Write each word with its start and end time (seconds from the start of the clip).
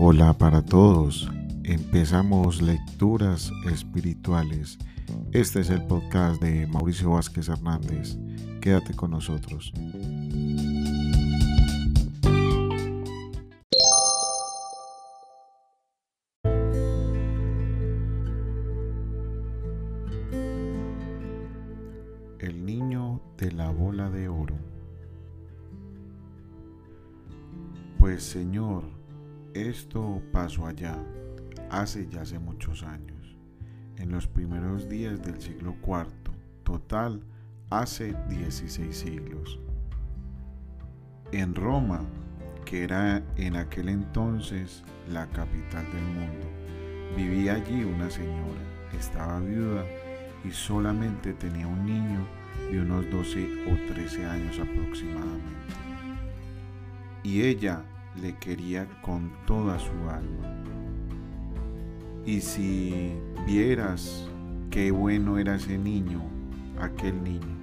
Hola 0.00 0.32
para 0.32 0.64
todos. 0.64 1.28
Empezamos 1.64 2.62
lecturas 2.62 3.50
espirituales. 3.68 4.78
Este 5.32 5.58
es 5.58 5.70
el 5.70 5.82
podcast 5.86 6.40
de 6.40 6.68
Mauricio 6.68 7.10
Vázquez 7.10 7.48
Hernández. 7.48 8.16
Quédate 8.60 8.94
con 8.94 9.10
nosotros. 9.10 9.72
El 22.38 22.64
niño 22.64 23.20
de 23.36 23.50
la 23.50 23.68
bola 23.70 24.08
de 24.10 24.28
oro. 24.28 24.54
Pues 27.98 28.22
Señor, 28.22 28.97
esto 29.54 30.22
pasó 30.32 30.66
allá, 30.66 30.96
hace 31.70 32.08
ya 32.08 32.22
hace 32.22 32.38
muchos 32.38 32.82
años, 32.82 33.36
en 33.96 34.10
los 34.10 34.26
primeros 34.26 34.88
días 34.88 35.22
del 35.22 35.40
siglo 35.40 35.74
IV, 35.82 36.32
total 36.62 37.22
hace 37.70 38.14
16 38.28 38.96
siglos. 38.96 39.58
En 41.32 41.54
Roma, 41.54 42.00
que 42.64 42.84
era 42.84 43.22
en 43.36 43.56
aquel 43.56 43.88
entonces 43.88 44.84
la 45.10 45.26
capital 45.26 45.84
del 45.92 46.04
mundo, 46.04 46.46
vivía 47.16 47.54
allí 47.54 47.84
una 47.84 48.10
señora, 48.10 48.60
estaba 48.98 49.40
viuda 49.40 49.84
y 50.44 50.50
solamente 50.50 51.32
tenía 51.32 51.66
un 51.66 51.84
niño 51.84 52.26
de 52.70 52.80
unos 52.80 53.10
12 53.10 53.72
o 53.72 53.92
13 53.92 54.26
años 54.26 54.58
aproximadamente. 54.58 55.48
Y 57.22 57.42
ella 57.42 57.82
le 58.20 58.36
quería 58.36 58.86
con 59.02 59.30
toda 59.46 59.78
su 59.78 59.92
alma. 60.08 60.62
Y 62.24 62.40
si 62.40 63.12
vieras 63.46 64.28
qué 64.70 64.90
bueno 64.90 65.38
era 65.38 65.56
ese 65.56 65.78
niño, 65.78 66.22
aquel 66.80 67.22
niño, 67.22 67.56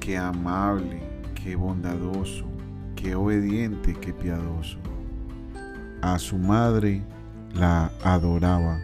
qué 0.00 0.16
amable, 0.16 1.02
qué 1.34 1.56
bondadoso, 1.56 2.44
qué 2.94 3.14
obediente, 3.14 3.94
qué 4.00 4.12
piadoso. 4.12 4.78
A 6.02 6.18
su 6.18 6.38
madre 6.38 7.02
la 7.54 7.90
adoraba. 8.02 8.78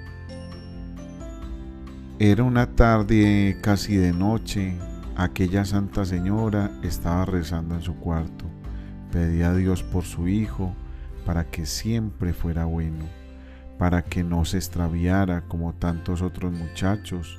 Era 2.19 2.43
una 2.43 2.67
tarde 2.67 3.59
casi 3.63 3.97
de 3.97 4.13
noche, 4.13 4.77
aquella 5.17 5.65
Santa 5.65 6.05
Señora 6.05 6.71
estaba 6.83 7.25
rezando 7.25 7.77
en 7.77 7.83
su 7.83 7.95
cuarto 7.97 8.50
Pedía 9.13 9.51
a 9.51 9.55
Dios 9.55 9.83
por 9.83 10.05
su 10.05 10.29
hijo 10.29 10.75
para 11.25 11.51
que 11.51 11.67
siempre 11.67 12.33
fuera 12.33 12.65
bueno, 12.65 13.05
para 13.79 14.03
que 14.03 14.25
no 14.25 14.45
se 14.45 14.57
extraviara 14.57 15.43
como 15.43 15.73
tantos 15.75 16.23
otros 16.23 16.53
muchachos 16.53 17.39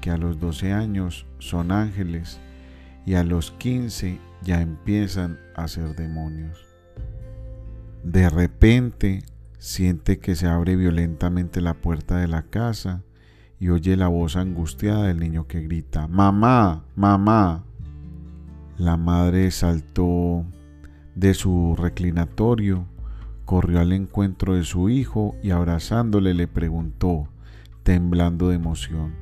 que 0.00 0.10
a 0.10 0.16
los 0.16 0.38
12 0.38 0.72
años 0.72 1.26
son 1.38 1.72
ángeles 1.72 2.40
y 3.04 3.14
a 3.14 3.24
los 3.24 3.50
15 3.52 4.18
ya 4.42 4.60
empiezan 4.60 5.38
a 5.56 5.66
ser 5.68 5.96
demonios. 5.96 6.66
De 8.04 8.30
repente 8.30 9.24
siente 9.58 10.18
que 10.18 10.36
se 10.36 10.46
abre 10.46 10.76
violentamente 10.76 11.60
la 11.60 11.74
puerta 11.74 12.16
de 12.18 12.28
la 12.28 12.42
casa 12.42 13.02
y 13.60 13.70
oye 13.70 13.96
la 13.96 14.08
voz 14.08 14.36
angustiada 14.36 15.04
del 15.04 15.18
niño 15.18 15.46
que 15.46 15.60
grita, 15.62 16.06
Mamá, 16.06 16.84
mamá. 16.94 17.64
La 18.76 18.96
madre 18.96 19.50
saltó 19.50 20.44
de 21.18 21.34
su 21.34 21.74
reclinatorio, 21.76 22.86
corrió 23.44 23.80
al 23.80 23.92
encuentro 23.92 24.54
de 24.54 24.62
su 24.62 24.88
hijo 24.88 25.34
y 25.42 25.50
abrazándole 25.50 26.32
le 26.32 26.46
preguntó, 26.46 27.28
temblando 27.82 28.50
de 28.50 28.56
emoción, 28.56 29.14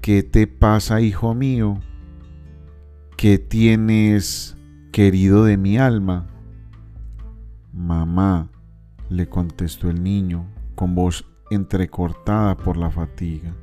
¿qué 0.00 0.22
te 0.22 0.46
pasa, 0.46 1.02
hijo 1.02 1.34
mío? 1.34 1.78
¿Qué 3.18 3.38
tienes, 3.38 4.56
querido 4.92 5.44
de 5.44 5.58
mi 5.58 5.76
alma? 5.76 6.26
Mamá, 7.72 8.48
le 9.10 9.28
contestó 9.28 9.90
el 9.90 10.02
niño, 10.02 10.46
con 10.74 10.94
voz 10.94 11.26
entrecortada 11.50 12.56
por 12.56 12.78
la 12.78 12.90
fatiga, 12.90 13.54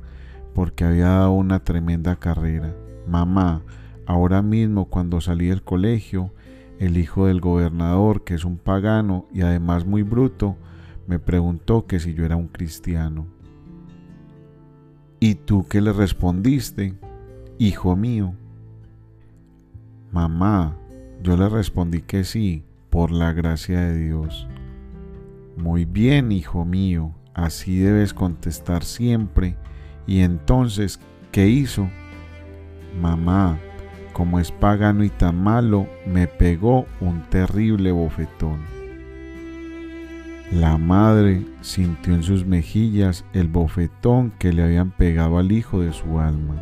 porque 0.54 0.84
había 0.84 1.08
dado 1.08 1.32
una 1.32 1.64
tremenda 1.64 2.14
carrera. 2.16 2.72
Mamá, 3.08 3.62
ahora 4.06 4.42
mismo 4.42 4.84
cuando 4.84 5.20
salí 5.20 5.46
del 5.46 5.62
colegio, 5.62 6.32
el 6.80 6.96
hijo 6.96 7.26
del 7.26 7.40
gobernador, 7.40 8.24
que 8.24 8.34
es 8.34 8.44
un 8.46 8.56
pagano 8.56 9.26
y 9.32 9.42
además 9.42 9.84
muy 9.84 10.02
bruto, 10.02 10.56
me 11.06 11.18
preguntó 11.18 11.86
que 11.86 12.00
si 12.00 12.14
yo 12.14 12.24
era 12.24 12.36
un 12.36 12.48
cristiano. 12.48 13.26
¿Y 15.20 15.34
tú 15.34 15.66
qué 15.68 15.82
le 15.82 15.92
respondiste, 15.92 16.94
hijo 17.58 17.96
mío? 17.96 18.34
Mamá, 20.10 20.74
yo 21.22 21.36
le 21.36 21.50
respondí 21.50 22.00
que 22.00 22.24
sí, 22.24 22.64
por 22.88 23.10
la 23.10 23.34
gracia 23.34 23.80
de 23.80 23.98
Dios. 23.98 24.48
Muy 25.58 25.84
bien, 25.84 26.32
hijo 26.32 26.64
mío, 26.64 27.14
así 27.34 27.78
debes 27.78 28.14
contestar 28.14 28.84
siempre. 28.84 29.54
Y 30.06 30.20
entonces, 30.20 30.98
¿qué 31.30 31.46
hizo? 31.46 31.90
Mamá, 32.98 33.58
como 34.12 34.38
es 34.38 34.50
pagano 34.52 35.04
y 35.04 35.10
tan 35.10 35.42
malo, 35.42 35.86
me 36.06 36.26
pegó 36.26 36.86
un 37.00 37.22
terrible 37.30 37.92
bofetón. 37.92 38.58
La 40.52 40.78
madre 40.78 41.46
sintió 41.60 42.14
en 42.14 42.24
sus 42.24 42.44
mejillas 42.44 43.24
el 43.32 43.46
bofetón 43.46 44.32
que 44.38 44.52
le 44.52 44.64
habían 44.64 44.90
pegado 44.90 45.38
al 45.38 45.52
hijo 45.52 45.80
de 45.80 45.92
su 45.92 46.18
alma, 46.18 46.56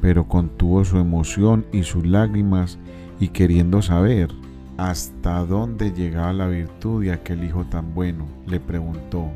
pero 0.00 0.28
contuvo 0.28 0.84
su 0.84 0.98
emoción 0.98 1.66
y 1.72 1.82
sus 1.82 2.06
lágrimas 2.06 2.78
y 3.18 3.28
queriendo 3.28 3.82
saber 3.82 4.30
hasta 4.76 5.44
dónde 5.44 5.92
llegaba 5.92 6.32
la 6.32 6.46
virtud 6.46 7.02
de 7.02 7.12
aquel 7.12 7.42
hijo 7.42 7.64
tan 7.64 7.92
bueno, 7.92 8.28
le 8.46 8.60
preguntó, 8.60 9.28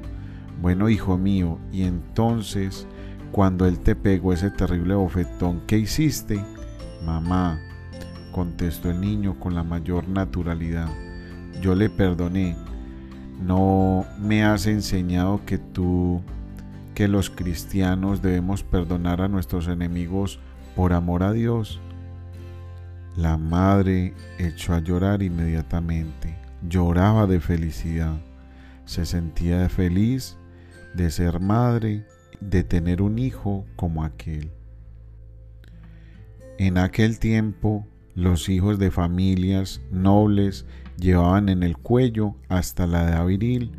bueno 0.60 0.88
hijo 0.88 1.18
mío, 1.18 1.58
y 1.72 1.82
entonces 1.82 2.86
cuando 3.32 3.66
él 3.66 3.80
te 3.80 3.96
pegó 3.96 4.32
ese 4.32 4.50
terrible 4.50 4.94
bofetón, 4.94 5.62
¿qué 5.66 5.78
hiciste? 5.78 6.40
Mamá, 7.04 7.60
contestó 8.32 8.90
el 8.90 9.00
niño 9.00 9.38
con 9.38 9.54
la 9.54 9.62
mayor 9.62 10.08
naturalidad, 10.08 10.88
yo 11.60 11.74
le 11.74 11.90
perdoné. 11.90 12.56
¿No 13.40 14.06
me 14.20 14.44
has 14.44 14.66
enseñado 14.66 15.44
que 15.44 15.58
tú, 15.58 16.22
que 16.94 17.08
los 17.08 17.28
cristianos 17.30 18.22
debemos 18.22 18.62
perdonar 18.62 19.20
a 19.20 19.28
nuestros 19.28 19.66
enemigos 19.68 20.38
por 20.76 20.92
amor 20.92 21.22
a 21.22 21.32
Dios? 21.32 21.80
La 23.16 23.36
madre 23.36 24.14
echó 24.38 24.74
a 24.74 24.78
llorar 24.78 25.22
inmediatamente. 25.22 26.36
Lloraba 26.68 27.26
de 27.26 27.40
felicidad. 27.40 28.14
Se 28.84 29.04
sentía 29.06 29.68
feliz 29.68 30.36
de 30.94 31.10
ser 31.10 31.40
madre, 31.40 32.06
de 32.40 32.64
tener 32.64 33.02
un 33.02 33.18
hijo 33.18 33.64
como 33.76 34.04
aquel. 34.04 34.50
En 36.58 36.76
aquel 36.78 37.18
tiempo, 37.18 37.86
los 38.14 38.48
hijos 38.48 38.78
de 38.78 38.90
familias 38.90 39.80
nobles 39.90 40.66
llevaban 40.98 41.48
en 41.48 41.62
el 41.62 41.78
cuello 41.78 42.36
hasta 42.48 42.86
la 42.86 43.08
edad 43.08 43.26
viril 43.26 43.72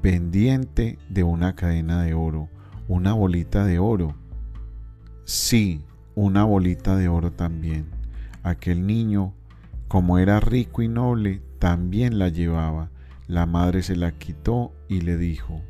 pendiente 0.00 0.98
de 1.08 1.24
una 1.24 1.56
cadena 1.56 2.02
de 2.02 2.14
oro, 2.14 2.48
una 2.88 3.12
bolita 3.12 3.64
de 3.64 3.78
oro. 3.78 4.14
Sí, 5.24 5.84
una 6.14 6.44
bolita 6.44 6.96
de 6.96 7.08
oro 7.08 7.32
también. 7.32 7.86
Aquel 8.42 8.86
niño, 8.86 9.34
como 9.88 10.18
era 10.18 10.38
rico 10.40 10.82
y 10.82 10.88
noble, 10.88 11.42
también 11.58 12.18
la 12.18 12.28
llevaba. 12.28 12.90
La 13.26 13.44
madre 13.44 13.82
se 13.82 13.96
la 13.96 14.12
quitó 14.12 14.72
y 14.88 15.02
le 15.02 15.16
dijo, 15.16 15.60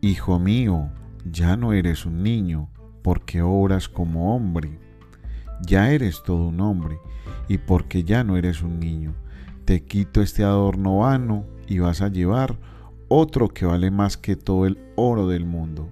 Hijo 0.00 0.38
mío, 0.38 0.90
ya 1.30 1.56
no 1.56 1.72
eres 1.72 2.06
un 2.06 2.22
niño, 2.22 2.70
porque 3.02 3.42
obras 3.42 3.88
como 3.88 4.34
hombre 4.34 4.78
ya 5.66 5.90
eres 5.90 6.22
todo 6.22 6.48
un 6.48 6.60
hombre, 6.60 6.98
y 7.48 7.58
porque 7.58 8.04
ya 8.04 8.24
no 8.24 8.36
eres 8.36 8.62
un 8.62 8.78
niño, 8.78 9.14
te 9.64 9.84
quito 9.84 10.22
este 10.22 10.44
adorno 10.44 10.98
vano 10.98 11.44
y 11.66 11.78
vas 11.78 12.00
a 12.00 12.08
llevar 12.08 12.56
otro 13.08 13.48
que 13.48 13.66
vale 13.66 13.90
más 13.90 14.16
que 14.16 14.36
todo 14.36 14.66
el 14.66 14.78
oro 14.96 15.28
del 15.28 15.44
mundo. 15.44 15.90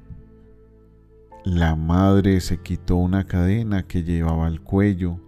La 1.44 1.76
madre 1.76 2.40
se 2.40 2.58
quitó 2.58 2.96
una 2.96 3.24
cadena 3.24 3.84
que 3.84 4.02
llevaba 4.02 4.46
al 4.46 4.60
cuello, 4.60 5.20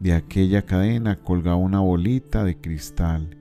de 0.00 0.14
aquella 0.14 0.62
cadena 0.62 1.16
colgaba 1.16 1.56
una 1.56 1.80
bolita 1.80 2.42
de 2.42 2.56
cristal 2.56 3.36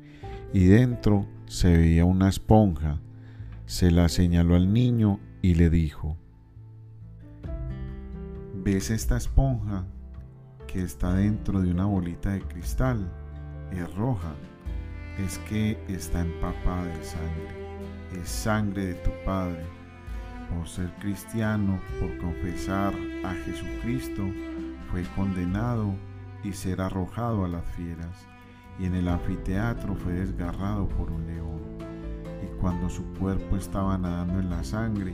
y 0.53 0.65
dentro 0.65 1.25
se 1.47 1.75
veía 1.75 2.05
una 2.05 2.29
esponja. 2.29 2.99
Se 3.65 3.91
la 3.91 4.09
señaló 4.09 4.55
al 4.55 4.73
niño 4.73 5.19
y 5.41 5.55
le 5.55 5.69
dijo, 5.69 6.17
¿ves 8.63 8.89
esta 8.89 9.17
esponja? 9.17 9.85
Que 10.71 10.83
está 10.83 11.13
dentro 11.13 11.61
de 11.61 11.71
una 11.71 11.85
bolita 11.85 12.29
de 12.31 12.41
cristal. 12.41 13.09
Es 13.71 13.93
roja. 13.95 14.33
es 15.17 15.37
que 15.39 15.77
está 15.87 16.21
empapada 16.21 16.85
de 16.85 17.03
sangre. 17.03 18.21
Es 18.21 18.29
sangre 18.29 18.85
de 18.87 18.93
tu 18.95 19.09
Padre. 19.25 19.65
Por 20.53 20.67
ser 20.67 20.93
cristiano, 20.99 21.79
por 21.99 22.17
confesar 22.19 22.93
a 23.25 23.33
Jesucristo, 23.45 24.23
fue 24.91 25.03
condenado 25.15 25.93
y 26.43 26.53
ser 26.53 26.81
arrojado 26.81 27.45
a 27.45 27.49
las 27.49 27.65
fieras. 27.75 28.27
Y 28.79 28.85
en 28.85 28.95
el 28.95 29.07
anfiteatro 29.07 29.95
fue 29.95 30.13
desgarrado 30.13 30.87
por 30.87 31.11
un 31.11 31.25
león. 31.27 31.59
Y 32.43 32.59
cuando 32.61 32.89
su 32.89 33.03
cuerpo 33.15 33.57
estaba 33.57 33.97
nadando 33.97 34.39
en 34.39 34.49
la 34.49 34.63
sangre, 34.63 35.13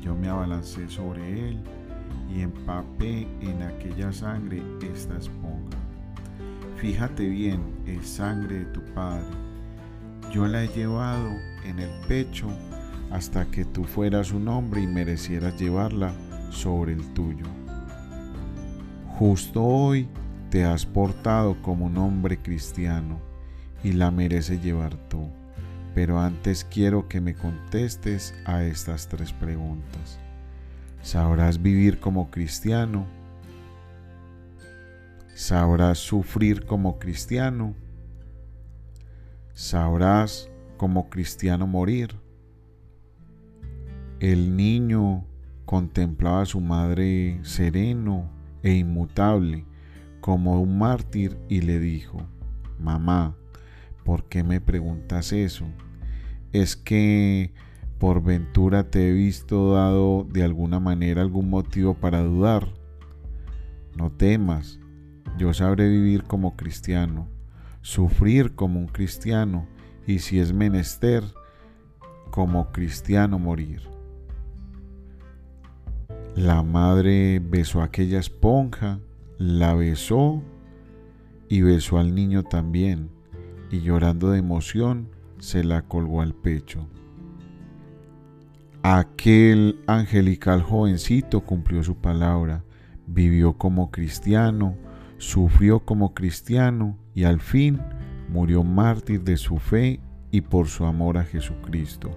yo 0.00 0.14
me 0.14 0.28
abalancé 0.28 0.88
sobre 0.88 1.48
él 1.48 1.62
y 2.28 2.42
empapé 2.42 3.26
en 3.40 3.62
aquella 3.62 4.12
sangre 4.12 4.62
esta 4.82 5.16
esponja. 5.16 5.78
Fíjate 6.76 7.28
bien, 7.28 7.60
es 7.86 8.08
sangre 8.08 8.60
de 8.60 8.64
tu 8.66 8.80
Padre. 8.94 9.26
Yo 10.32 10.46
la 10.46 10.62
he 10.62 10.68
llevado 10.68 11.30
en 11.64 11.78
el 11.78 11.90
pecho 12.06 12.48
hasta 13.10 13.46
que 13.50 13.64
tú 13.64 13.84
fueras 13.84 14.32
un 14.32 14.48
hombre 14.48 14.82
y 14.82 14.86
merecieras 14.86 15.58
llevarla 15.58 16.12
sobre 16.50 16.92
el 16.92 17.14
tuyo. 17.14 17.46
Justo 19.18 19.64
hoy 19.64 20.08
te 20.50 20.64
has 20.64 20.86
portado 20.86 21.60
como 21.62 21.86
un 21.86 21.98
hombre 21.98 22.38
cristiano 22.38 23.20
y 23.82 23.92
la 23.92 24.10
mereces 24.10 24.62
llevar 24.62 24.96
tú. 25.08 25.28
Pero 25.94 26.20
antes 26.20 26.64
quiero 26.64 27.08
que 27.08 27.20
me 27.20 27.34
contestes 27.34 28.34
a 28.44 28.62
estas 28.62 29.08
tres 29.08 29.32
preguntas. 29.32 30.20
¿Sabrás 31.02 31.62
vivir 31.62 32.00
como 32.00 32.30
cristiano? 32.30 33.06
Sabrás 35.34 35.98
sufrir 35.98 36.66
como 36.66 36.98
cristiano. 36.98 37.74
Sabrás 39.54 40.50
como 40.76 41.08
cristiano 41.08 41.66
morir. 41.66 42.16
El 44.20 44.56
niño 44.56 45.24
contemplaba 45.64 46.42
a 46.42 46.46
su 46.46 46.60
madre 46.60 47.38
sereno 47.42 48.28
e 48.62 48.72
inmutable 48.72 49.64
como 50.20 50.60
un 50.60 50.78
mártir 50.78 51.38
y 51.48 51.60
le 51.60 51.78
dijo, 51.78 52.26
Mamá, 52.80 53.36
¿por 54.04 54.24
qué 54.28 54.42
me 54.42 54.60
preguntas 54.60 55.32
eso? 55.32 55.66
Es 56.52 56.76
que 56.76 57.52
por 57.98 58.22
ventura 58.22 58.90
te 58.90 59.08
he 59.08 59.12
visto 59.12 59.72
dado 59.72 60.26
de 60.30 60.44
alguna 60.44 60.78
manera 60.78 61.22
algún 61.22 61.50
motivo 61.50 61.94
para 61.94 62.22
dudar. 62.22 62.68
No 63.96 64.10
temas, 64.12 64.78
yo 65.36 65.52
sabré 65.52 65.88
vivir 65.88 66.22
como 66.22 66.56
cristiano, 66.56 67.28
sufrir 67.82 68.54
como 68.54 68.78
un 68.78 68.86
cristiano 68.86 69.66
y 70.06 70.20
si 70.20 70.38
es 70.38 70.52
menester, 70.52 71.24
como 72.30 72.70
cristiano 72.70 73.38
morir. 73.38 73.82
La 76.36 76.62
madre 76.62 77.40
besó 77.40 77.82
aquella 77.82 78.20
esponja, 78.20 79.00
la 79.38 79.74
besó 79.74 80.42
y 81.48 81.62
besó 81.62 81.98
al 81.98 82.14
niño 82.14 82.44
también, 82.44 83.10
y 83.72 83.80
llorando 83.80 84.30
de 84.30 84.38
emoción 84.38 85.08
se 85.38 85.64
la 85.64 85.82
colgó 85.82 86.22
al 86.22 86.34
pecho. 86.34 86.86
Aquel 88.82 89.80
angelical 89.86 90.62
jovencito 90.62 91.40
cumplió 91.40 91.82
su 91.82 91.96
palabra, 91.96 92.64
vivió 93.06 93.54
como 93.54 93.90
cristiano, 93.90 94.76
sufrió 95.18 95.80
como 95.80 96.14
cristiano 96.14 96.96
y 97.14 97.24
al 97.24 97.40
fin 97.40 97.80
murió 98.28 98.62
mártir 98.62 99.22
de 99.22 99.36
su 99.36 99.58
fe 99.58 100.00
y 100.30 100.42
por 100.42 100.68
su 100.68 100.84
amor 100.84 101.18
a 101.18 101.24
Jesucristo. 101.24 102.10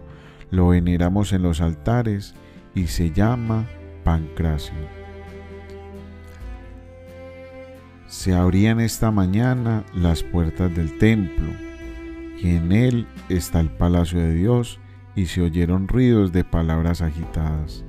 Lo 0.52 0.70
veneramos 0.70 1.34
en 1.34 1.42
los 1.42 1.62
altares 1.62 2.36
y 2.76 2.88
se 2.88 3.12
llama 3.12 3.66
Pancracio. 4.04 4.76
Se 8.06 8.36
abrían 8.36 8.80
esta 8.80 9.10
mañana 9.10 9.84
las 9.96 10.22
puertas 10.22 10.76
del 10.76 10.98
templo 11.00 11.50
y 12.38 12.56
en 12.56 12.72
él 12.72 13.08
está 13.30 13.62
el 13.62 13.70
palacio 13.70 14.20
de 14.20 14.36
Dios 14.36 14.80
y 15.16 15.26
se 15.26 15.42
oyeron 15.42 15.88
ruidos 15.88 16.32
de 16.32 16.44
palabras 16.44 17.02
agitadas. 17.02 17.84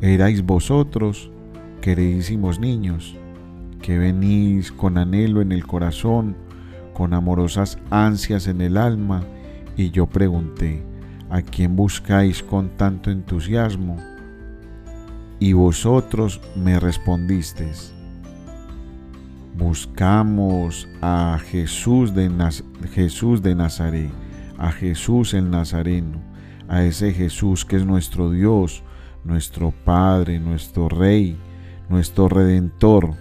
Erais 0.00 0.44
vosotros, 0.44 1.30
queridísimos 1.80 2.58
niños, 2.58 3.16
que 3.82 3.98
venís 3.98 4.72
con 4.72 4.98
anhelo 4.98 5.40
en 5.42 5.52
el 5.52 5.66
corazón, 5.66 6.36
con 6.94 7.14
amorosas 7.14 7.78
ansias 7.90 8.46
en 8.46 8.60
el 8.60 8.76
alma, 8.76 9.22
y 9.76 9.90
yo 9.90 10.06
pregunté, 10.06 10.82
¿a 11.30 11.42
quién 11.42 11.76
buscáis 11.76 12.42
con 12.42 12.70
tanto 12.70 13.10
entusiasmo? 13.10 13.96
Y 15.38 15.54
vosotros 15.54 16.40
me 16.54 16.78
respondisteis, 16.78 17.92
buscamos 19.58 20.88
a 21.00 21.38
Jesús 21.50 22.14
de, 22.14 22.30
Jesús 22.92 23.42
de 23.42 23.54
Nazaret, 23.54 24.10
a 24.58 24.70
Jesús 24.70 25.34
el 25.34 25.50
Nazareno, 25.50 26.31
a 26.72 26.82
ese 26.84 27.12
Jesús 27.12 27.66
que 27.66 27.76
es 27.76 27.84
nuestro 27.84 28.30
Dios, 28.30 28.82
nuestro 29.24 29.74
Padre, 29.84 30.40
nuestro 30.40 30.88
Rey, 30.88 31.36
nuestro 31.90 32.30
Redentor, 32.30 33.14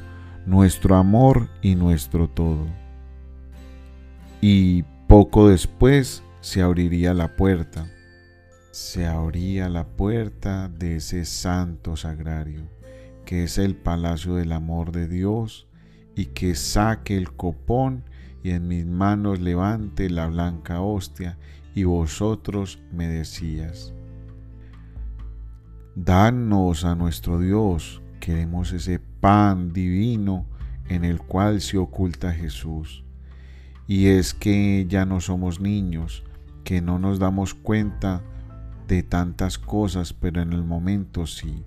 nuestro 0.45 0.95
amor 0.95 1.49
y 1.61 1.75
nuestro 1.75 2.29
todo. 2.29 2.65
Y 4.39 4.83
poco 5.05 5.49
después 5.49 6.23
se 6.39 6.61
abriría 6.61 7.13
la 7.13 7.35
puerta, 7.35 7.91
se 8.71 9.05
abría 9.05 9.67
la 9.67 9.85
puerta 9.85 10.69
de 10.69 10.95
ese 10.95 11.25
santo 11.25 11.97
sagrario, 11.97 12.69
que 13.25 13.43
es 13.43 13.57
el 13.57 13.75
palacio 13.75 14.35
del 14.35 14.53
amor 14.53 14.93
de 14.93 15.09
Dios, 15.09 15.67
y 16.15 16.27
que 16.27 16.55
saque 16.55 17.17
el 17.17 17.33
copón 17.33 18.05
y 18.43 18.51
en 18.51 18.69
mis 18.69 18.85
manos 18.85 19.41
levante 19.41 20.09
la 20.09 20.27
blanca 20.27 20.79
hostia, 20.79 21.37
y 21.73 21.83
vosotros 21.83 22.79
me 22.91 23.07
decías, 23.07 23.93
Danos 25.95 26.85
a 26.85 26.95
nuestro 26.95 27.39
Dios, 27.39 28.01
queremos 28.19 28.71
ese 28.71 28.99
pan 28.99 29.73
divino 29.73 30.45
en 30.87 31.03
el 31.03 31.19
cual 31.19 31.61
se 31.61 31.77
oculta 31.77 32.31
Jesús. 32.31 33.03
Y 33.87 34.07
es 34.07 34.33
que 34.33 34.85
ya 34.87 35.05
no 35.05 35.19
somos 35.19 35.59
niños, 35.59 36.23
que 36.63 36.81
no 36.81 36.97
nos 36.97 37.19
damos 37.19 37.53
cuenta 37.53 38.23
de 38.87 39.03
tantas 39.03 39.57
cosas, 39.57 40.13
pero 40.13 40.41
en 40.41 40.53
el 40.53 40.63
momento 40.63 41.27
sí. 41.27 41.65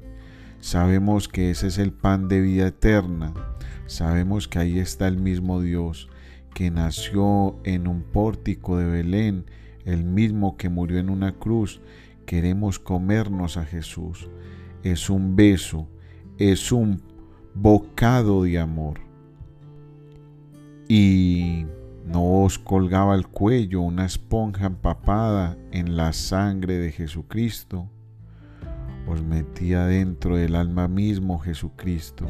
Sabemos 0.61 1.29
que 1.29 1.50
ese 1.50 1.67
es 1.67 1.76
el 1.76 1.93
pan 1.93 2.29
de 2.29 2.40
vida 2.40 2.69
eterna. 2.69 3.35
Sabemos 3.87 4.49
que 4.49 4.59
ahí 4.59 4.79
está 4.79 5.07
el 5.07 5.19
mismo 5.19 5.61
Dios 5.61 6.09
que 6.55 6.71
nació 6.71 7.59
en 7.64 7.87
un 7.88 8.02
pórtico 8.02 8.79
de 8.79 8.87
Belén, 8.87 9.45
el 9.85 10.05
mismo 10.05 10.57
que 10.57 10.69
murió 10.69 10.99
en 10.99 11.11
una 11.11 11.33
cruz. 11.33 11.81
Queremos 12.26 12.79
comernos 12.79 13.57
a 13.57 13.64
Jesús. 13.64 14.29
Es 14.83 15.11
un 15.11 15.37
beso, 15.37 15.88
es 16.38 16.73
un 16.73 17.03
bocado 17.55 18.43
de 18.45 18.59
amor. 18.59 19.00
Y 20.88 21.67
no 22.07 22.43
os 22.43 22.59
colgaba 22.59 23.14
al 23.14 23.29
cuello 23.29 23.81
una 23.81 24.05
esponja 24.05 24.67
empapada 24.67 25.57
en 25.73 25.97
la 25.97 26.12
sangre 26.12 26.79
de 26.79 26.93
Jesucristo. 26.93 27.88
Os 29.07 29.23
metía 29.23 29.87
dentro 29.87 30.37
del 30.37 30.55
alma 30.55 30.88
mismo 30.88 31.38
Jesucristo, 31.38 32.26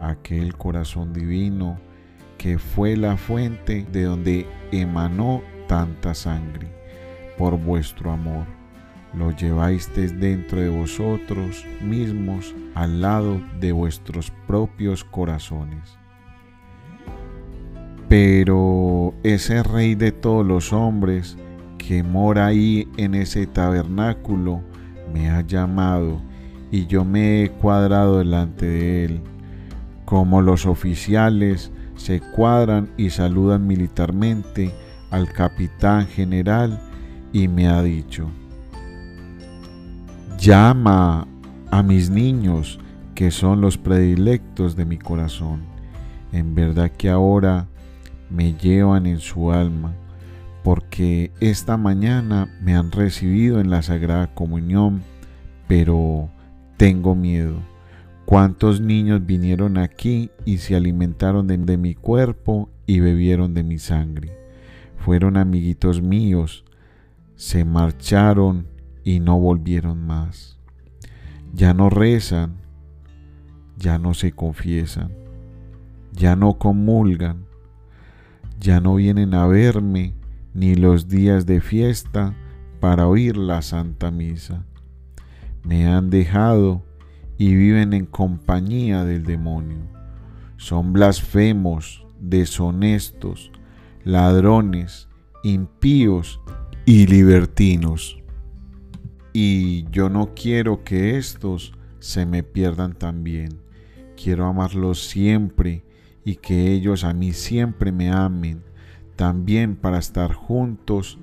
aquel 0.00 0.56
corazón 0.56 1.12
divino 1.12 1.78
que 2.38 2.58
fue 2.58 2.96
la 2.96 3.16
fuente 3.16 3.86
de 3.90 4.02
donde 4.02 4.46
emanó 4.70 5.42
tanta 5.66 6.14
sangre, 6.14 6.68
por 7.36 7.58
vuestro 7.58 8.10
amor 8.10 8.46
lo 9.16 9.30
lleváis 9.30 9.90
dentro 9.94 10.60
de 10.60 10.68
vosotros 10.68 11.64
mismos 11.80 12.54
al 12.74 13.00
lado 13.00 13.40
de 13.60 13.72
vuestros 13.72 14.32
propios 14.46 15.04
corazones. 15.04 15.98
Pero 18.08 19.14
ese 19.22 19.62
Rey 19.62 19.94
de 19.94 20.12
todos 20.12 20.44
los 20.44 20.72
hombres 20.72 21.36
que 21.78 22.02
mora 22.02 22.46
ahí 22.46 22.88
en 22.96 23.14
ese 23.14 23.46
tabernáculo 23.46 24.62
me 25.12 25.30
ha 25.30 25.42
llamado 25.42 26.20
y 26.70 26.86
yo 26.86 27.04
me 27.04 27.44
he 27.44 27.50
cuadrado 27.50 28.18
delante 28.18 28.66
de 28.66 29.04
él, 29.04 29.20
como 30.04 30.42
los 30.42 30.66
oficiales 30.66 31.70
se 31.96 32.20
cuadran 32.20 32.90
y 32.96 33.10
saludan 33.10 33.66
militarmente 33.66 34.72
al 35.14 35.32
capitán 35.32 36.06
general 36.06 36.80
y 37.32 37.48
me 37.48 37.68
ha 37.68 37.82
dicho, 37.82 38.28
Llama 40.38 41.26
a 41.70 41.82
mis 41.82 42.10
niños 42.10 42.78
que 43.14 43.30
son 43.30 43.60
los 43.60 43.78
predilectos 43.78 44.76
de 44.76 44.84
mi 44.84 44.98
corazón. 44.98 45.62
En 46.32 46.54
verdad 46.54 46.90
que 46.90 47.08
ahora 47.08 47.68
me 48.28 48.52
llevan 48.54 49.06
en 49.06 49.20
su 49.20 49.52
alma, 49.52 49.94
porque 50.62 51.30
esta 51.40 51.76
mañana 51.76 52.52
me 52.60 52.74
han 52.74 52.90
recibido 52.90 53.60
en 53.60 53.70
la 53.70 53.82
Sagrada 53.82 54.34
Comunión, 54.34 55.02
pero 55.68 56.28
tengo 56.76 57.14
miedo. 57.14 57.56
¿Cuántos 58.26 58.80
niños 58.80 59.24
vinieron 59.24 59.78
aquí 59.78 60.30
y 60.44 60.58
se 60.58 60.74
alimentaron 60.74 61.46
de, 61.46 61.56
de, 61.56 61.76
mi 61.76 61.94
cuerpo 61.94 62.68
y 62.86 63.00
bebieron 63.00 63.54
de 63.54 63.62
mi 63.62 63.78
sangre? 63.78 64.43
Fueron 65.04 65.36
amiguitos 65.36 66.00
míos, 66.00 66.64
se 67.34 67.66
marcharon 67.66 68.66
y 69.04 69.20
no 69.20 69.38
volvieron 69.38 70.06
más. 70.06 70.58
Ya 71.52 71.74
no 71.74 71.90
rezan, 71.90 72.56
ya 73.76 73.98
no 73.98 74.14
se 74.14 74.32
confiesan, 74.32 75.12
ya 76.12 76.36
no 76.36 76.58
comulgan, 76.58 77.44
ya 78.58 78.80
no 78.80 78.94
vienen 78.94 79.34
a 79.34 79.46
verme 79.46 80.14
ni 80.54 80.74
los 80.74 81.06
días 81.06 81.44
de 81.44 81.60
fiesta 81.60 82.34
para 82.80 83.06
oír 83.06 83.36
la 83.36 83.60
Santa 83.60 84.10
Misa. 84.10 84.64
Me 85.64 85.86
han 85.86 86.08
dejado 86.08 86.82
y 87.36 87.54
viven 87.54 87.92
en 87.92 88.06
compañía 88.06 89.04
del 89.04 89.24
demonio. 89.24 89.80
Son 90.56 90.94
blasfemos, 90.94 92.06
deshonestos, 92.20 93.50
ladrones, 94.04 95.08
impíos 95.42 96.40
y 96.84 97.06
libertinos. 97.06 98.18
Y 99.32 99.88
yo 99.90 100.08
no 100.08 100.34
quiero 100.34 100.84
que 100.84 101.16
estos 101.16 101.72
se 101.98 102.26
me 102.26 102.42
pierdan 102.42 102.94
también. 102.94 103.60
Quiero 104.16 104.46
amarlos 104.46 105.06
siempre 105.06 105.84
y 106.24 106.36
que 106.36 106.72
ellos 106.72 107.04
a 107.04 107.12
mí 107.12 107.32
siempre 107.32 107.92
me 107.92 108.10
amen, 108.10 108.62
también 109.16 109.76
para 109.76 109.98
estar 109.98 110.32
juntos 110.32 111.18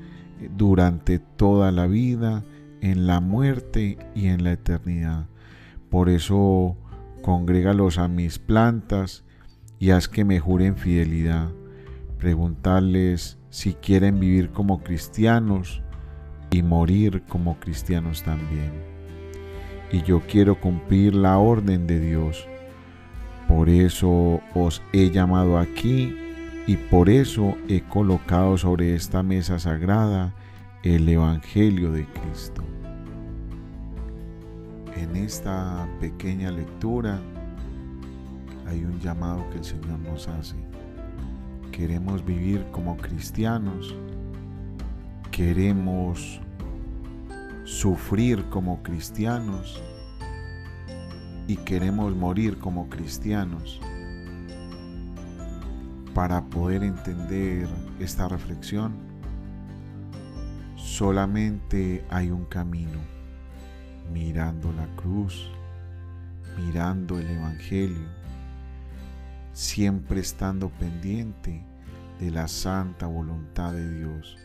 durante 0.57 1.19
toda 1.19 1.71
la 1.71 1.87
vida, 1.87 2.43
en 2.81 3.05
la 3.05 3.19
muerte 3.19 3.97
y 4.15 4.27
en 4.27 4.43
la 4.43 4.53
eternidad. 4.53 5.27
Por 5.89 6.09
eso 6.09 6.77
congrégalos 7.21 7.97
a 7.97 8.07
mis 8.07 8.39
plantas 8.39 9.23
y 9.79 9.91
haz 9.91 10.07
que 10.07 10.25
me 10.25 10.39
juren 10.39 10.75
fidelidad. 10.75 11.51
Preguntarles 12.21 13.39
si 13.49 13.73
quieren 13.73 14.19
vivir 14.19 14.51
como 14.51 14.83
cristianos 14.83 15.81
y 16.51 16.61
morir 16.61 17.23
como 17.27 17.59
cristianos 17.59 18.21
también. 18.21 18.71
Y 19.91 20.03
yo 20.03 20.21
quiero 20.27 20.61
cumplir 20.61 21.15
la 21.15 21.39
orden 21.39 21.87
de 21.87 21.99
Dios. 21.99 22.45
Por 23.47 23.69
eso 23.69 24.39
os 24.53 24.83
he 24.93 25.09
llamado 25.09 25.57
aquí 25.57 26.15
y 26.67 26.77
por 26.77 27.09
eso 27.09 27.57
he 27.67 27.81
colocado 27.81 28.55
sobre 28.55 28.93
esta 28.93 29.23
mesa 29.23 29.57
sagrada 29.57 30.35
el 30.83 31.09
Evangelio 31.09 31.91
de 31.91 32.05
Cristo. 32.05 32.63
En 34.95 35.15
esta 35.15 35.89
pequeña 35.99 36.51
lectura 36.51 37.19
hay 38.67 38.83
un 38.83 38.99
llamado 38.99 39.49
que 39.49 39.57
el 39.57 39.63
Señor 39.63 39.97
nos 40.01 40.27
hace. 40.27 40.70
Queremos 41.71 42.23
vivir 42.23 42.65
como 42.71 42.97
cristianos, 42.97 43.95
queremos 45.31 46.39
sufrir 47.63 48.43
como 48.49 48.83
cristianos 48.83 49.81
y 51.47 51.55
queremos 51.55 52.15
morir 52.15 52.59
como 52.59 52.89
cristianos. 52.89 53.79
Para 56.13 56.43
poder 56.45 56.83
entender 56.83 57.67
esta 57.99 58.27
reflexión, 58.27 58.93
solamente 60.75 62.03
hay 62.09 62.31
un 62.31 62.45
camino 62.45 62.99
mirando 64.13 64.73
la 64.73 64.87
cruz, 64.97 65.49
mirando 66.57 67.17
el 67.17 67.29
Evangelio, 67.29 68.20
siempre 69.53 70.19
estando 70.19 70.69
pendiente 70.69 71.65
de 72.19 72.31
la 72.31 72.47
santa 72.47 73.07
voluntad 73.07 73.73
de 73.73 73.91
Dios, 73.91 74.37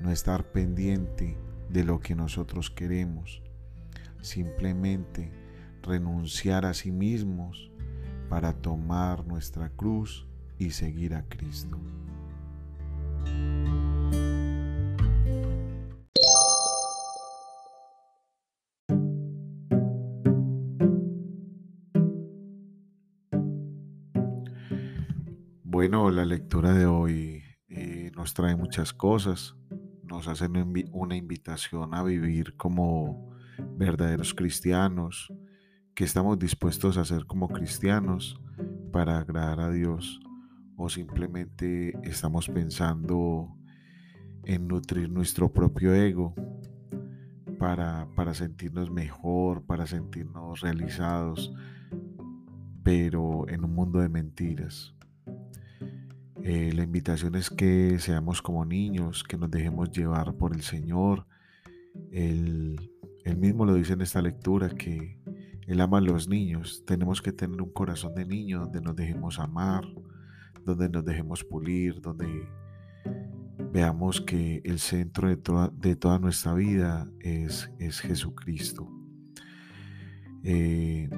no 0.00 0.10
estar 0.10 0.44
pendiente 0.44 1.36
de 1.68 1.84
lo 1.84 2.00
que 2.00 2.14
nosotros 2.14 2.70
queremos, 2.70 3.42
simplemente 4.20 5.32
renunciar 5.82 6.66
a 6.66 6.74
sí 6.74 6.90
mismos 6.90 7.70
para 8.28 8.52
tomar 8.52 9.26
nuestra 9.26 9.70
cruz 9.70 10.26
y 10.58 10.70
seguir 10.70 11.14
a 11.14 11.22
Cristo. 11.28 11.78
Bueno, 25.92 26.08
la 26.12 26.24
lectura 26.24 26.72
de 26.72 26.86
hoy 26.86 27.42
eh, 27.68 28.12
nos 28.14 28.32
trae 28.32 28.54
muchas 28.54 28.92
cosas, 28.92 29.56
nos 30.04 30.28
hace 30.28 30.46
una 30.92 31.16
invitación 31.16 31.94
a 31.96 32.04
vivir 32.04 32.54
como 32.56 33.34
verdaderos 33.76 34.32
cristianos, 34.32 35.32
que 35.96 36.04
estamos 36.04 36.38
dispuestos 36.38 36.96
a 36.96 37.04
ser 37.04 37.26
como 37.26 37.48
cristianos 37.48 38.40
para 38.92 39.18
agradar 39.18 39.58
a 39.58 39.70
Dios 39.72 40.20
o 40.76 40.88
simplemente 40.88 41.98
estamos 42.04 42.48
pensando 42.48 43.52
en 44.44 44.68
nutrir 44.68 45.10
nuestro 45.10 45.52
propio 45.52 45.92
ego 45.92 46.36
para, 47.58 48.06
para 48.14 48.32
sentirnos 48.34 48.92
mejor, 48.92 49.66
para 49.66 49.88
sentirnos 49.88 50.60
realizados, 50.60 51.52
pero 52.84 53.48
en 53.48 53.64
un 53.64 53.74
mundo 53.74 53.98
de 53.98 54.08
mentiras. 54.08 54.94
Eh, 56.42 56.72
la 56.74 56.82
invitación 56.82 57.34
es 57.34 57.50
que 57.50 57.98
seamos 57.98 58.40
como 58.40 58.64
niños, 58.64 59.24
que 59.24 59.36
nos 59.36 59.50
dejemos 59.50 59.90
llevar 59.90 60.34
por 60.34 60.54
el 60.54 60.62
Señor. 60.62 61.26
Él, 62.10 62.78
mismo 63.36 63.64
lo 63.64 63.74
dice 63.74 63.92
en 63.92 64.00
esta 64.00 64.20
lectura 64.20 64.70
que 64.70 65.18
Él 65.66 65.80
ama 65.80 65.98
a 65.98 66.00
los 66.00 66.28
niños. 66.28 66.82
Tenemos 66.86 67.20
que 67.20 67.32
tener 67.32 67.60
un 67.60 67.72
corazón 67.72 68.14
de 68.14 68.24
niño 68.24 68.60
donde 68.60 68.80
nos 68.80 68.96
dejemos 68.96 69.38
amar, 69.38 69.84
donde 70.64 70.88
nos 70.88 71.04
dejemos 71.04 71.44
pulir, 71.44 72.00
donde 72.00 72.48
veamos 73.72 74.20
que 74.20 74.62
el 74.64 74.78
centro 74.78 75.28
de, 75.28 75.96
toda 75.96 76.18
nuestra 76.18 76.54
vida 76.54 77.10
es, 77.20 77.70
es 77.78 78.00
Jesucristo. 78.00 78.88
Eh, 80.42 81.08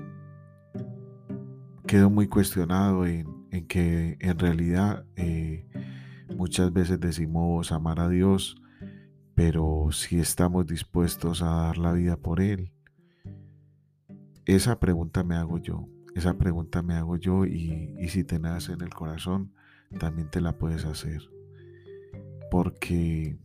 quedo 1.87 2.11
muy 2.11 2.27
cuestionado 2.27 3.07
en, 3.07 3.42
en 3.53 3.67
que 3.67 4.17
en 4.19 4.39
realidad 4.39 5.05
eh, 5.15 5.69
muchas 6.35 6.73
veces 6.73 6.99
decimos 6.99 7.71
amar 7.71 8.01
a 8.01 8.09
Dios, 8.09 8.57
pero 9.35 9.91
si 9.93 10.19
estamos 10.19 10.67
dispuestos 10.67 11.43
a 11.43 11.51
dar 11.51 11.79
la 11.79 11.93
vida 11.93 12.17
por 12.17 12.41
Él. 12.41 12.73
Esa 14.47 14.81
pregunta 14.81 15.23
me 15.23 15.37
hago 15.37 15.59
yo, 15.59 15.87
esa 16.17 16.37
pregunta 16.39 16.83
me 16.83 16.95
hago 16.95 17.17
yo 17.17 17.45
y, 17.45 17.95
y 17.99 18.09
si 18.09 18.25
te 18.25 18.41
nace 18.41 18.73
en 18.73 18.81
el 18.81 18.91
corazón, 18.91 19.53
también 20.01 20.31
te 20.31 20.41
la 20.41 20.57
puedes 20.57 20.87
hacer. 20.87 21.23
Porque 22.51 23.39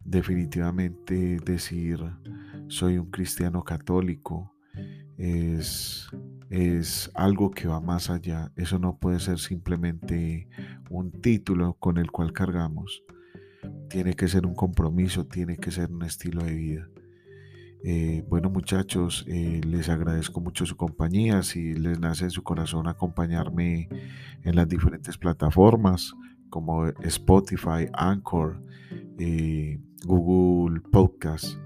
definitivamente 0.00 1.38
decir 1.44 2.00
soy 2.68 2.98
un 2.98 3.10
cristiano 3.10 3.62
católico 3.62 4.52
es 5.16 6.08
es 6.50 7.10
algo 7.14 7.50
que 7.50 7.68
va 7.68 7.80
más 7.80 8.10
allá. 8.10 8.52
Eso 8.56 8.78
no 8.78 8.98
puede 8.98 9.20
ser 9.20 9.38
simplemente 9.38 10.48
un 10.90 11.12
título 11.12 11.74
con 11.74 11.98
el 11.98 12.10
cual 12.10 12.32
cargamos. 12.32 13.02
Tiene 13.88 14.14
que 14.14 14.28
ser 14.28 14.46
un 14.46 14.54
compromiso, 14.54 15.26
tiene 15.26 15.56
que 15.56 15.70
ser 15.70 15.90
un 15.90 16.02
estilo 16.02 16.44
de 16.44 16.54
vida. 16.54 16.88
Eh, 17.84 18.24
bueno 18.28 18.50
muchachos, 18.50 19.24
eh, 19.28 19.60
les 19.64 19.88
agradezco 19.88 20.40
mucho 20.40 20.66
su 20.66 20.76
compañía. 20.76 21.42
Si 21.42 21.74
les 21.74 21.98
nace 22.00 22.24
en 22.24 22.30
su 22.30 22.42
corazón 22.42 22.88
acompañarme 22.88 23.88
en 24.42 24.56
las 24.56 24.68
diferentes 24.68 25.18
plataformas 25.18 26.14
como 26.48 26.86
Spotify, 26.86 27.88
Anchor, 27.92 28.62
eh, 29.18 29.80
Google 30.04 30.80
Podcast 30.92 31.58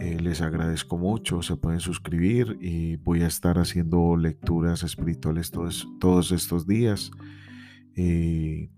eh, 0.00 0.18
les 0.18 0.40
agradezco 0.40 0.96
mucho, 0.96 1.42
se 1.42 1.56
pueden 1.56 1.78
suscribir 1.78 2.56
y 2.58 2.96
voy 2.96 3.20
a 3.20 3.26
estar 3.26 3.58
haciendo 3.58 4.16
lecturas 4.16 4.82
espirituales 4.82 5.50
todos, 5.50 6.32
estos 6.32 6.66
días. 6.66 7.10
Eh, 7.96 8.70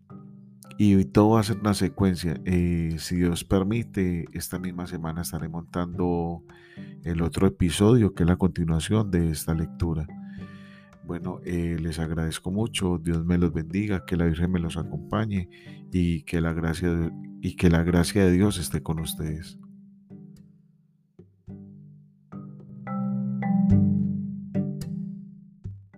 y 0.79 1.05
todo 1.05 1.31
va 1.31 1.41
a 1.41 1.45
ser 1.45 1.59
una 1.61 1.75
secuencia. 1.75 2.41
Eh, 2.45 2.97
si 2.99 3.17
Dios 3.17 3.45
permite, 3.45 4.25
esta 4.33 4.59
misma 4.59 4.88
semana 4.88 5.23
estaré 5.23 5.49
montando 5.49 6.43
el 7.05 7.23
otro 7.23 7.47
episodio 7.47 8.14
que 8.14 8.25
es 8.25 8.29
la 8.29 8.37
continuación 8.37 9.12
de 9.12 9.31
esta 9.31 9.55
lectura. 9.55 10.09
Bueno, 11.05 11.38
les 11.45 12.00
agradezco 12.00 12.50
mucho, 12.50 12.99
Dios 12.99 13.25
me 13.25 13.38
los 13.38 13.52
bendiga, 13.52 14.05
que 14.07 14.17
la 14.17 14.26
Virgen 14.26 14.50
me 14.50 14.59
los 14.59 14.76
acompañe 14.76 15.49
y 15.93 16.23
que 16.23 16.41
la 16.41 16.52
gracia 16.52 17.12
y 17.41 17.55
que 17.55 17.71
la 17.71 17.85
gracia 17.85 18.25
de 18.25 18.33
Dios 18.33 18.59
esté 18.59 18.83
con 18.83 18.99
ustedes. 18.99 19.62